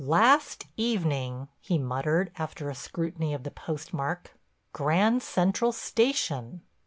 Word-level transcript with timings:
"Last 0.03 0.65
evening," 0.77 1.47
he 1.59 1.77
muttered 1.77 2.31
after 2.35 2.71
a 2.71 2.73
scrutiny 2.73 3.35
of 3.35 3.43
the 3.43 3.51
postmark, 3.51 4.35
"Grand 4.73 5.21
Central 5.21 5.71
Station." 5.71 6.63